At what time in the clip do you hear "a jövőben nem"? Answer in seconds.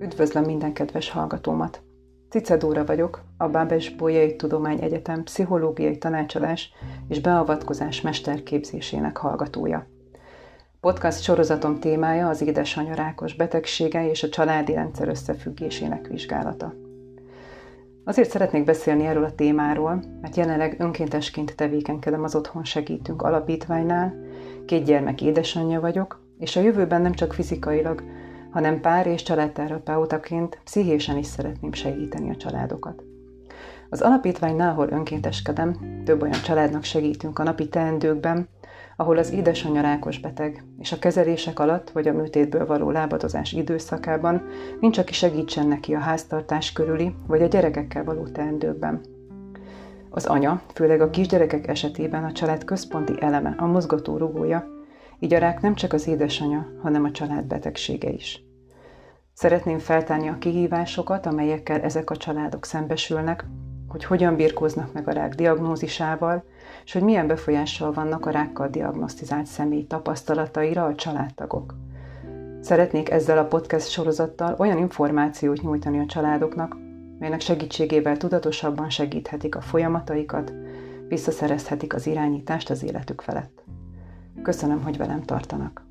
26.56-27.12